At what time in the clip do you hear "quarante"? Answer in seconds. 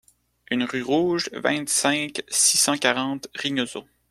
2.75-3.27